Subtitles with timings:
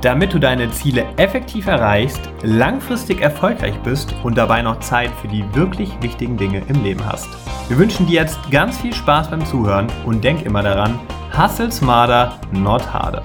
[0.00, 5.44] Damit du deine Ziele effektiv erreichst, langfristig erfolgreich bist und dabei noch Zeit für die
[5.54, 7.28] wirklich wichtigen Dinge im Leben hast.
[7.68, 11.00] Wir wünschen dir jetzt ganz viel Spaß beim Zuhören und denk immer daran,
[11.36, 13.24] hustle smarter, not harder.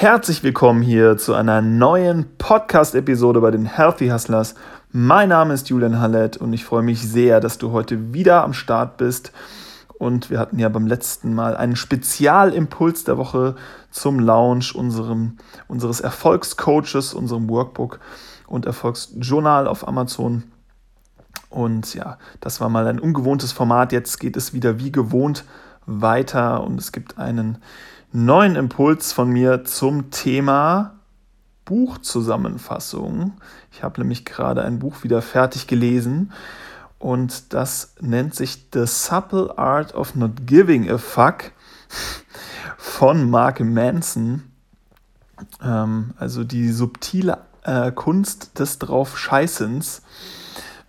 [0.00, 4.54] Herzlich willkommen hier zu einer neuen Podcast-Episode bei den Healthy Hustlers.
[4.92, 8.52] Mein Name ist Julian Hallett und ich freue mich sehr, dass du heute wieder am
[8.52, 9.32] Start bist
[9.98, 13.56] und wir hatten ja beim letzten Mal einen Spezialimpuls der Woche
[13.90, 17.98] zum Launch unserem, unseres Erfolgscoaches, unserem Workbook
[18.46, 20.44] und Erfolgsjournal auf Amazon.
[21.50, 23.90] Und ja, das war mal ein ungewohntes Format.
[23.90, 25.44] Jetzt geht es wieder wie gewohnt
[25.86, 27.58] weiter und es gibt einen
[28.12, 30.98] neuen Impuls von mir zum Thema
[31.64, 33.32] Buchzusammenfassung.
[33.70, 36.32] Ich habe nämlich gerade ein Buch wieder fertig gelesen
[36.98, 41.52] und das nennt sich The Supple Art of Not Giving a Fuck
[42.78, 44.44] von Mark Manson.
[45.62, 50.02] Ähm, also die subtile äh, Kunst des Draufscheißens,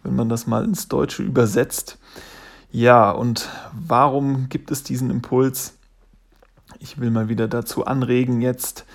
[0.03, 1.97] wenn man das mal ins Deutsche übersetzt.
[2.71, 5.73] Ja, und warum gibt es diesen Impuls?
[6.77, 8.85] Ich will mal wieder dazu anregen, jetzt,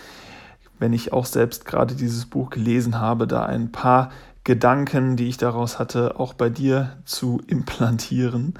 [0.78, 4.10] wenn ich auch selbst gerade dieses Buch gelesen habe, da ein paar
[4.44, 8.54] Gedanken, die ich daraus hatte, auch bei dir zu implantieren.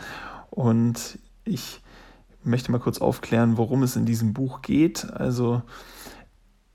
[0.50, 1.82] Und ich
[2.42, 5.10] möchte mal kurz aufklären, worum es in diesem Buch geht.
[5.12, 5.62] Also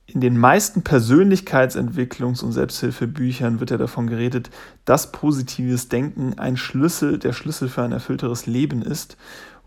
[0.05, 4.49] in den meisten Persönlichkeitsentwicklungs- und Selbsthilfebüchern wird ja davon geredet,
[4.85, 9.17] dass positives Denken ein Schlüssel, der Schlüssel für ein erfüllteres Leben ist.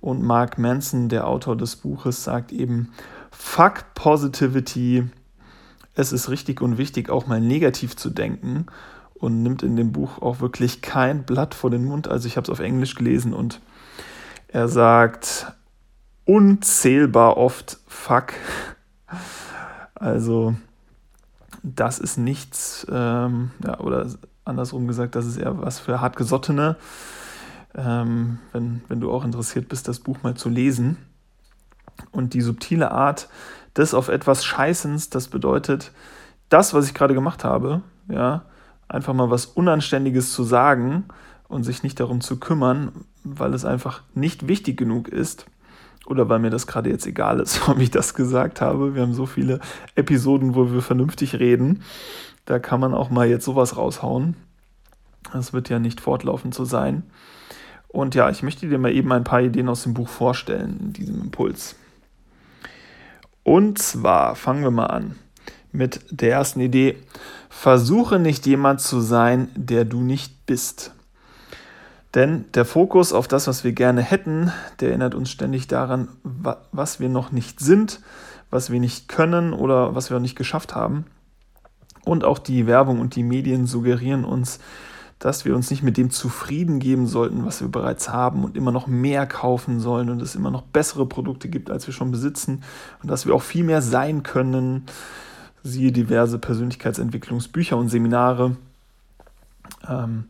[0.03, 2.93] Und Mark Manson, der Autor des Buches, sagt eben,
[3.31, 5.09] fuck Positivity.
[5.95, 8.67] Es ist richtig und wichtig, auch mal negativ zu denken
[9.15, 12.09] und nimmt in dem Buch auch wirklich kein Blatt vor den Mund.
[12.09, 13.61] Also ich habe es auf Englisch gelesen und
[14.49, 15.53] er sagt
[16.25, 18.33] unzählbar oft Fuck.
[19.95, 20.57] Also
[21.63, 24.09] das ist nichts, ähm, ja, oder
[24.45, 26.77] andersrum gesagt, das ist eher was für hartgesottene.
[27.75, 30.99] Ähm, wenn, wenn du auch interessiert bist, das Buch mal zu lesen.
[32.11, 33.29] Und die subtile Art
[33.77, 35.93] des auf etwas Scheißens, das bedeutet,
[36.49, 38.45] das, was ich gerade gemacht habe, ja,
[38.89, 41.05] einfach mal was Unanständiges zu sagen
[41.49, 42.93] und sich nicht darum zu kümmern,
[43.25, 45.47] weil es einfach nicht wichtig genug ist
[46.07, 48.95] oder weil mir das gerade jetzt egal ist, warum ich das gesagt habe.
[48.95, 49.61] Wir haben so viele
[49.95, 51.83] Episoden, wo wir vernünftig reden.
[52.45, 54.37] Da kann man auch mal jetzt sowas raushauen.
[55.33, 57.05] Das wird ja nicht fortlaufend so sein.
[57.93, 60.93] Und ja, ich möchte dir mal eben ein paar Ideen aus dem Buch vorstellen, in
[60.95, 61.77] diesem Impuls.
[63.45, 65.17] Und zwar fangen wir mal an
[65.73, 66.97] mit der ersten Idee.
[67.51, 70.93] Versuche nicht jemand zu sein, der du nicht bist.
[72.15, 76.09] Denn der Fokus auf das, was wir gerne hätten, der erinnert uns ständig daran,
[76.73, 78.01] was wir noch nicht sind,
[78.51, 81.07] was wir nicht können oder was wir noch nicht geschafft haben.
[82.05, 84.61] Und auch die Werbung und die Medien suggerieren uns,
[85.23, 88.73] dass wir uns nicht mit dem zufrieden geben sollten, was wir bereits haben und immer
[88.73, 92.65] noch mehr kaufen sollen und es immer noch bessere Produkte gibt, als wir schon besitzen
[93.03, 94.87] und dass wir auch viel mehr sein können
[95.63, 98.57] siehe diverse Persönlichkeitsentwicklungsbücher und Seminare.
[99.89, 100.25] Ähm,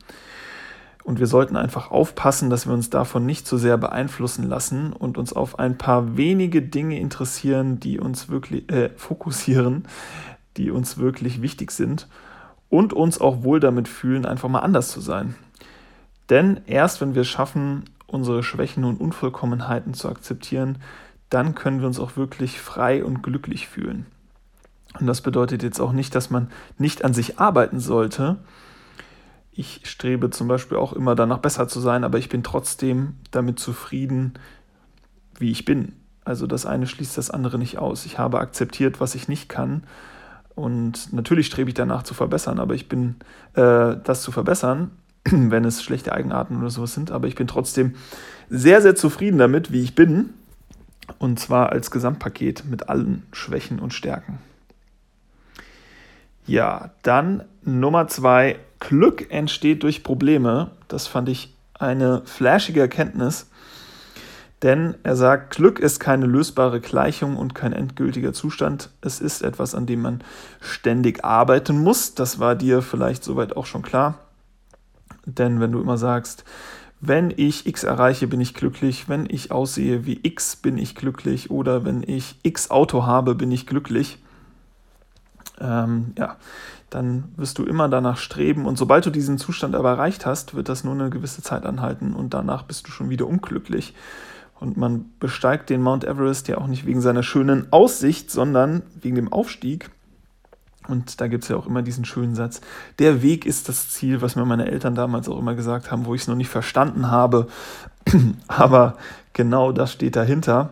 [1.04, 5.16] und wir sollten einfach aufpassen, dass wir uns davon nicht so sehr beeinflussen lassen und
[5.16, 9.84] uns auf ein paar wenige Dinge interessieren, die uns wirklich äh, fokussieren,
[10.58, 12.08] die uns wirklich wichtig sind
[12.72, 15.34] und uns auch wohl damit fühlen, einfach mal anders zu sein.
[16.30, 20.78] Denn erst wenn wir schaffen, unsere Schwächen und Unvollkommenheiten zu akzeptieren,
[21.28, 24.06] dann können wir uns auch wirklich frei und glücklich fühlen.
[24.98, 28.38] Und das bedeutet jetzt auch nicht, dass man nicht an sich arbeiten sollte.
[29.50, 33.58] Ich strebe zum Beispiel auch immer danach besser zu sein, aber ich bin trotzdem damit
[33.58, 34.32] zufrieden,
[35.38, 35.92] wie ich bin.
[36.24, 38.06] Also das eine schließt das andere nicht aus.
[38.06, 39.82] Ich habe akzeptiert, was ich nicht kann.
[40.54, 43.16] Und natürlich strebe ich danach zu verbessern, aber ich bin,
[43.54, 44.90] äh, das zu verbessern,
[45.24, 47.94] wenn es schlechte Eigenarten oder sowas sind, aber ich bin trotzdem
[48.50, 50.30] sehr, sehr zufrieden damit, wie ich bin.
[51.18, 54.38] Und zwar als Gesamtpaket mit allen Schwächen und Stärken.
[56.46, 58.58] Ja, dann Nummer zwei.
[58.80, 60.72] Glück entsteht durch Probleme.
[60.88, 63.48] Das fand ich eine flashige Erkenntnis.
[64.62, 68.90] Denn er sagt, Glück ist keine lösbare Gleichung und kein endgültiger Zustand.
[69.00, 70.22] Es ist etwas, an dem man
[70.60, 72.14] ständig arbeiten muss.
[72.14, 74.18] Das war dir vielleicht soweit auch schon klar.
[75.26, 76.44] Denn wenn du immer sagst,
[77.00, 81.50] wenn ich X erreiche, bin ich glücklich, wenn ich aussehe wie X, bin ich glücklich
[81.50, 84.18] oder wenn ich X Auto habe, bin ich glücklich,
[85.60, 86.36] ähm, ja,
[86.90, 90.68] dann wirst du immer danach streben und sobald du diesen Zustand aber erreicht hast, wird
[90.68, 93.94] das nur eine gewisse Zeit anhalten und danach bist du schon wieder unglücklich.
[94.62, 99.16] Und man besteigt den Mount Everest ja auch nicht wegen seiner schönen Aussicht, sondern wegen
[99.16, 99.90] dem Aufstieg.
[100.86, 102.60] Und da gibt es ja auch immer diesen schönen Satz,
[103.00, 106.14] der Weg ist das Ziel, was mir meine Eltern damals auch immer gesagt haben, wo
[106.14, 107.48] ich es noch nicht verstanden habe.
[108.46, 108.96] Aber
[109.32, 110.70] genau das steht dahinter.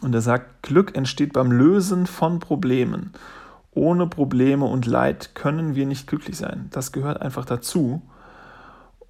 [0.00, 3.12] Und er sagt, Glück entsteht beim Lösen von Problemen.
[3.72, 6.68] Ohne Probleme und Leid können wir nicht glücklich sein.
[6.70, 8.02] Das gehört einfach dazu.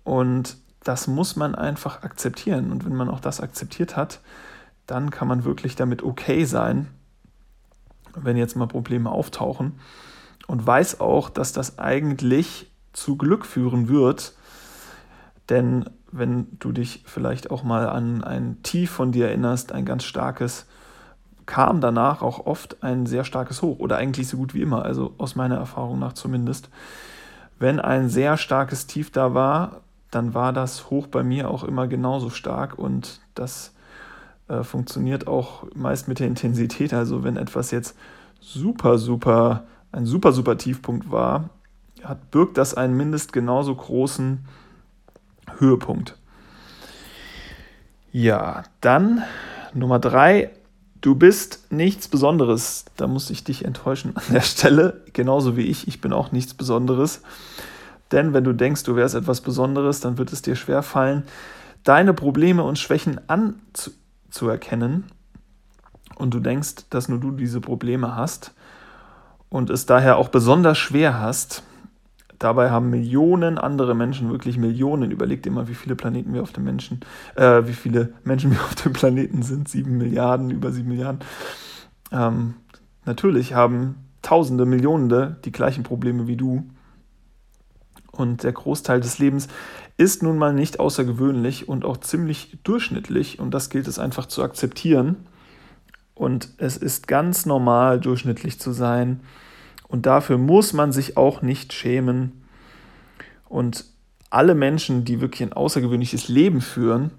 [0.02, 0.56] Und
[0.86, 2.72] das muss man einfach akzeptieren.
[2.72, 4.20] Und wenn man auch das akzeptiert hat,
[4.86, 6.88] dann kann man wirklich damit okay sein
[8.16, 9.72] wenn jetzt mal Probleme auftauchen
[10.46, 14.34] und weiß auch, dass das eigentlich zu Glück führen wird.
[15.48, 20.04] Denn wenn du dich vielleicht auch mal an ein Tief von dir erinnerst, ein ganz
[20.04, 20.66] starkes,
[21.44, 25.14] kam danach auch oft ein sehr starkes Hoch oder eigentlich so gut wie immer, also
[25.18, 26.70] aus meiner Erfahrung nach zumindest.
[27.58, 31.88] Wenn ein sehr starkes Tief da war, dann war das Hoch bei mir auch immer
[31.88, 33.74] genauso stark und das
[34.48, 36.94] äh, funktioniert auch meist mit der Intensität.
[36.94, 37.96] Also wenn etwas jetzt
[38.40, 41.50] super, super, ein super, super Tiefpunkt war,
[42.02, 44.44] hat, birgt das einen mindest genauso großen
[45.58, 46.16] Höhepunkt.
[48.12, 49.22] Ja, dann
[49.74, 50.50] Nummer drei.
[51.00, 52.86] Du bist nichts Besonderes.
[52.96, 55.02] Da muss ich dich enttäuschen an der Stelle.
[55.12, 55.88] Genauso wie ich.
[55.88, 57.22] Ich bin auch nichts Besonderes.
[58.12, 61.24] Denn wenn du denkst, du wärst etwas Besonderes, dann wird es dir schwer fallen,
[61.84, 65.04] deine Probleme und Schwächen anzuerkennen
[66.16, 68.54] und du denkst, dass nur du diese Probleme hast
[69.48, 71.62] und es daher auch besonders schwer hast,
[72.38, 76.52] dabei haben Millionen andere Menschen, wirklich Millionen, überleg dir mal, wie viele Planeten wir auf
[76.52, 77.00] dem Menschen,
[77.34, 81.20] äh, wie viele Menschen wir auf dem Planeten sind, sieben Milliarden, über sieben Milliarden.
[82.12, 82.54] Ähm,
[83.04, 86.64] natürlich haben Tausende, Millionende die gleichen Probleme wie du.
[88.16, 89.48] Und der Großteil des Lebens
[89.96, 93.38] ist nun mal nicht außergewöhnlich und auch ziemlich durchschnittlich.
[93.38, 95.16] Und das gilt es einfach zu akzeptieren.
[96.14, 99.20] Und es ist ganz normal, durchschnittlich zu sein.
[99.88, 102.32] Und dafür muss man sich auch nicht schämen.
[103.48, 103.84] Und
[104.30, 107.10] alle Menschen, die wirklich ein außergewöhnliches Leben führen,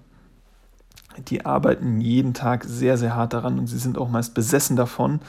[1.28, 5.20] die arbeiten jeden Tag sehr, sehr hart daran und sie sind auch meist besessen davon.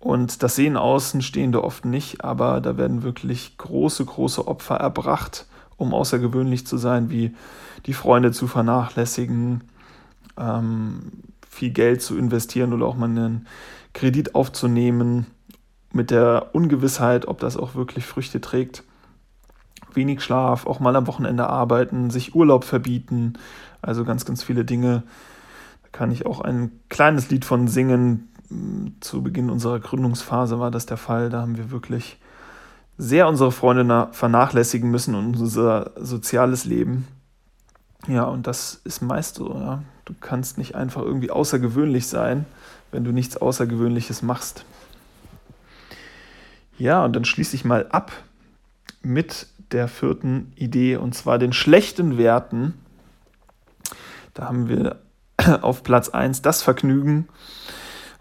[0.00, 5.46] Und das sehen Außenstehende oft nicht, aber da werden wirklich große, große Opfer erbracht,
[5.76, 7.34] um außergewöhnlich zu sein, wie
[7.86, 9.64] die Freunde zu vernachlässigen,
[10.36, 11.12] ähm,
[11.48, 13.46] viel Geld zu investieren oder auch mal einen
[13.92, 15.26] Kredit aufzunehmen
[15.92, 18.84] mit der Ungewissheit, ob das auch wirklich Früchte trägt.
[19.94, 23.34] Wenig Schlaf, auch mal am Wochenende arbeiten, sich Urlaub verbieten,
[23.82, 25.02] also ganz, ganz viele Dinge.
[25.82, 28.28] Da kann ich auch ein kleines Lied von singen.
[29.00, 31.30] Zu Beginn unserer Gründungsphase war das der Fall.
[31.30, 32.18] Da haben wir wirklich
[32.96, 37.06] sehr unsere Freunde vernachlässigen müssen und unser soziales Leben.
[38.06, 39.52] Ja, und das ist meist so.
[39.54, 39.82] Ja.
[40.04, 42.46] Du kannst nicht einfach irgendwie außergewöhnlich sein,
[42.90, 44.64] wenn du nichts Außergewöhnliches machst.
[46.78, 48.12] Ja, und dann schließe ich mal ab
[49.02, 52.74] mit der vierten Idee und zwar den schlechten Werten.
[54.34, 55.00] Da haben wir
[55.62, 57.28] auf Platz 1 das Vergnügen.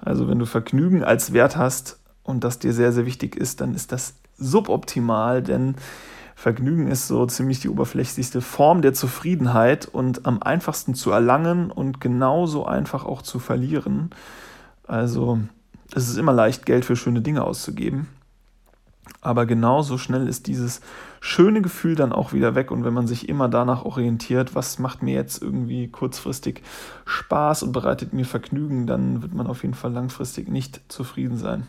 [0.07, 3.73] Also wenn du Vergnügen als Wert hast und das dir sehr, sehr wichtig ist, dann
[3.73, 5.75] ist das suboptimal, denn
[6.33, 11.99] Vergnügen ist so ziemlich die oberflächlichste Form der Zufriedenheit und am einfachsten zu erlangen und
[11.99, 14.11] genauso einfach auch zu verlieren.
[14.87, 15.39] Also
[15.93, 18.07] es ist immer leicht, Geld für schöne Dinge auszugeben.
[19.21, 20.81] Aber genauso schnell ist dieses
[21.19, 22.71] schöne Gefühl dann auch wieder weg.
[22.71, 26.61] Und wenn man sich immer danach orientiert, was macht mir jetzt irgendwie kurzfristig
[27.05, 31.67] Spaß und bereitet mir Vergnügen, dann wird man auf jeden Fall langfristig nicht zufrieden sein.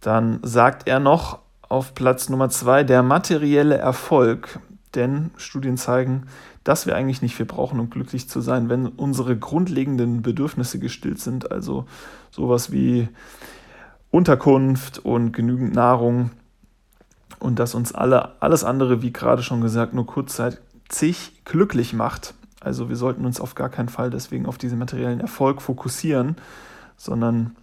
[0.00, 1.38] Dann sagt er noch,
[1.68, 4.60] auf Platz Nummer zwei der materielle Erfolg.
[4.94, 6.26] Denn Studien zeigen,
[6.62, 11.20] dass wir eigentlich nicht viel brauchen, um glücklich zu sein, wenn unsere grundlegenden Bedürfnisse gestillt
[11.20, 11.50] sind.
[11.50, 11.86] Also
[12.30, 13.08] sowas wie
[14.14, 16.30] Unterkunft und genügend Nahrung.
[17.40, 22.34] Und dass uns alle, alles andere, wie gerade schon gesagt, nur kurzzeitig glücklich macht.
[22.60, 26.36] Also wir sollten uns auf gar keinen Fall deswegen auf diesen materiellen Erfolg fokussieren,
[26.96, 27.56] sondern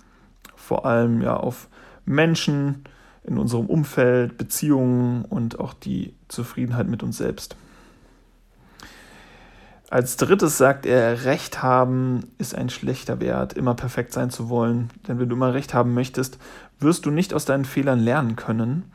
[0.57, 1.69] vor allem ja auf
[2.03, 2.83] Menschen,
[3.23, 7.55] in unserem Umfeld, Beziehungen und auch die Zufriedenheit mit uns selbst.
[9.91, 14.89] Als drittes sagt er, Recht haben ist ein schlechter Wert, immer perfekt sein zu wollen.
[15.05, 16.37] Denn wenn du immer Recht haben möchtest,
[16.79, 18.89] wirst du nicht aus deinen Fehlern lernen können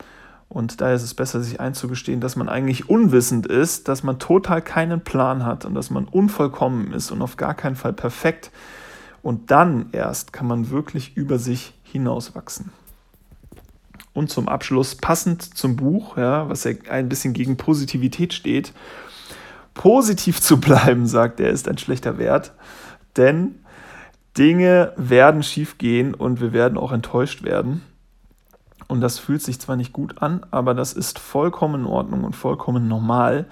[0.48, 4.62] Und daher ist es besser, sich einzugestehen, dass man eigentlich unwissend ist, dass man total
[4.62, 8.50] keinen Plan hat und dass man unvollkommen ist und auf gar keinen Fall perfekt.
[9.22, 12.72] Und dann erst kann man wirklich über sich hinauswachsen.
[14.14, 18.72] Und zum Abschluss, passend zum Buch, ja, was ja ein bisschen gegen Positivität steht,
[19.76, 22.52] positiv zu bleiben, sagt er, ist ein schlechter Wert,
[23.16, 23.60] denn
[24.36, 27.82] Dinge werden schief gehen und wir werden auch enttäuscht werden.
[28.88, 32.36] Und das fühlt sich zwar nicht gut an, aber das ist vollkommen in Ordnung und
[32.36, 33.46] vollkommen normal.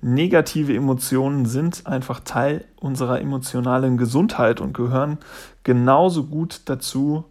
[0.00, 5.18] Negative Emotionen sind einfach Teil unserer emotionalen Gesundheit und gehören
[5.62, 7.24] genauso gut dazu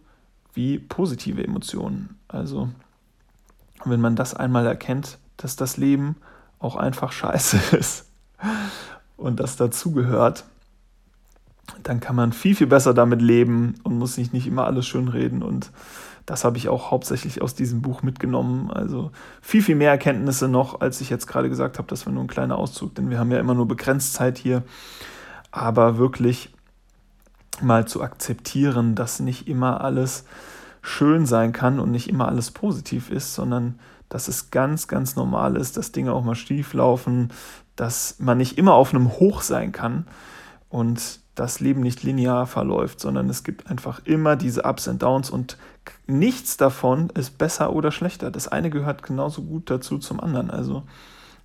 [0.54, 2.18] wie positive Emotionen.
[2.28, 2.68] Also,
[3.84, 6.16] wenn man das einmal erkennt, dass das Leben
[6.58, 8.11] auch einfach scheiße ist
[9.16, 10.44] und das dazugehört,
[11.82, 15.42] dann kann man viel, viel besser damit leben und muss sich nicht immer alles schönreden
[15.42, 15.70] und
[16.26, 18.70] das habe ich auch hauptsächlich aus diesem Buch mitgenommen.
[18.70, 21.88] Also viel, viel mehr Erkenntnisse noch, als ich jetzt gerade gesagt habe.
[21.88, 24.62] Das war nur ein kleiner Auszug, denn wir haben ja immer nur begrenzt Zeit hier.
[25.50, 26.54] Aber wirklich
[27.60, 30.24] mal zu akzeptieren, dass nicht immer alles
[30.80, 35.56] schön sein kann und nicht immer alles positiv ist, sondern dass es ganz, ganz normal
[35.56, 37.30] ist, dass Dinge auch mal schief laufen,
[37.76, 40.06] dass man nicht immer auf einem Hoch sein kann
[40.68, 45.30] und das Leben nicht linear verläuft, sondern es gibt einfach immer diese Ups und Downs
[45.30, 45.56] und
[46.06, 48.30] nichts davon ist besser oder schlechter.
[48.30, 50.50] Das eine gehört genauso gut dazu zum anderen.
[50.50, 50.82] Also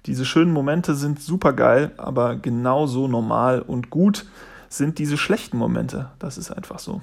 [0.05, 4.25] diese schönen Momente sind super geil, aber genauso normal und gut
[4.69, 6.12] sind diese schlechten Momente.
[6.19, 7.01] Das ist einfach so.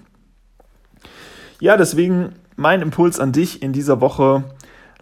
[1.60, 4.44] Ja, deswegen mein Impuls an dich in dieser Woche.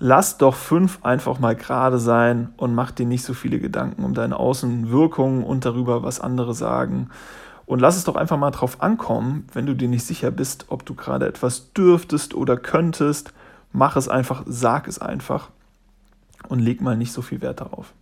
[0.05, 4.15] Lass doch fünf einfach mal gerade sein und mach dir nicht so viele Gedanken um
[4.15, 7.09] deine Außenwirkungen und darüber, was andere sagen
[7.67, 10.85] und lass es doch einfach mal drauf ankommen, wenn du dir nicht sicher bist, ob
[10.85, 13.33] du gerade etwas dürftest oder könntest.
[13.71, 15.51] Mach es einfach, sag es einfach
[16.49, 17.93] und leg mal nicht so viel Wert darauf.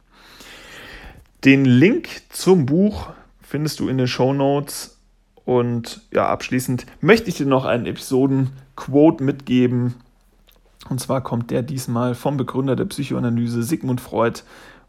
[1.44, 3.10] Den Link zum Buch
[3.42, 4.96] findest du in den Show Notes.
[5.44, 9.96] Und ja, abschließend möchte ich dir noch einen Episoden-Quote mitgeben.
[10.88, 14.40] Und zwar kommt der diesmal vom Begründer der Psychoanalyse, Sigmund Freud.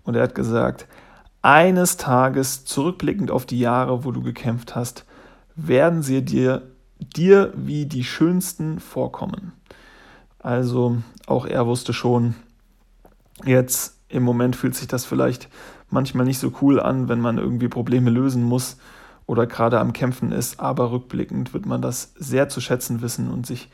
[0.03, 0.87] Und er hat gesagt,
[1.41, 5.05] eines Tages, zurückblickend auf die Jahre, wo du gekämpft hast,
[5.55, 6.63] werden sie dir,
[6.99, 9.53] dir wie die schönsten vorkommen.
[10.39, 12.35] Also auch er wusste schon,
[13.45, 15.49] jetzt im Moment fühlt sich das vielleicht
[15.89, 18.77] manchmal nicht so cool an, wenn man irgendwie Probleme lösen muss
[19.25, 23.45] oder gerade am Kämpfen ist, aber rückblickend wird man das sehr zu schätzen wissen und
[23.45, 23.69] sich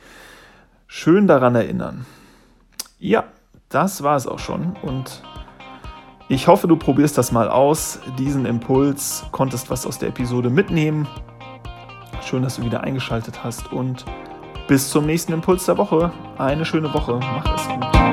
[0.88, 2.06] schön daran erinnern.
[3.00, 3.26] Ja,
[3.70, 5.22] das war es auch schon und
[6.30, 11.08] ich hoffe, du probierst das mal aus, diesen Impuls, konntest was aus der Episode mitnehmen.
[12.22, 14.04] Schön, dass du wieder eingeschaltet hast und
[14.68, 16.12] bis zum nächsten Impuls der Woche.
[16.38, 17.20] Eine schöne Woche.
[17.22, 18.07] Mach es gut.